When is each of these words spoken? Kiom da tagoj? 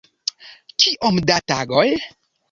Kiom 0.85 1.19
da 1.31 1.35
tagoj? 1.51 1.85